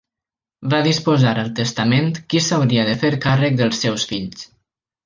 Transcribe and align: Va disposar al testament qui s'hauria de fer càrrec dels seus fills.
Va 0.73 0.79
disposar 0.87 1.33
al 1.43 1.51
testament 1.61 2.09
qui 2.31 2.43
s'hauria 2.47 2.89
de 2.91 2.99
fer 3.05 3.17
càrrec 3.29 3.63
dels 3.63 3.87
seus 3.87 4.13
fills. 4.15 4.53